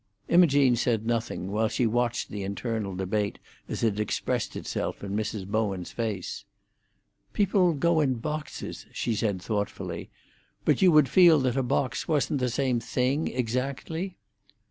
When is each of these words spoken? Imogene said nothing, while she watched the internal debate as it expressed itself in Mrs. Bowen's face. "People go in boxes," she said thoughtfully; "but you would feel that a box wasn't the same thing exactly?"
Imogene 0.29 0.75
said 0.75 1.05
nothing, 1.05 1.51
while 1.51 1.67
she 1.67 1.85
watched 1.85 2.29
the 2.29 2.41
internal 2.41 2.95
debate 2.95 3.37
as 3.69 3.83
it 3.83 3.99
expressed 3.99 4.55
itself 4.55 5.03
in 5.03 5.15
Mrs. 5.15 5.45
Bowen's 5.45 5.91
face. 5.91 6.43
"People 7.33 7.73
go 7.73 7.99
in 7.99 8.15
boxes," 8.15 8.87
she 8.91 9.13
said 9.13 9.39
thoughtfully; 9.39 10.09
"but 10.65 10.81
you 10.81 10.91
would 10.91 11.07
feel 11.07 11.39
that 11.41 11.55
a 11.55 11.61
box 11.61 12.07
wasn't 12.07 12.39
the 12.39 12.49
same 12.49 12.79
thing 12.79 13.27
exactly?" 13.27 14.17